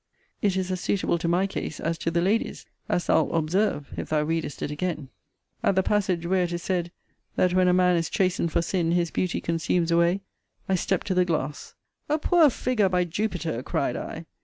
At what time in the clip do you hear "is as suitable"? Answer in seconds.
0.57-1.19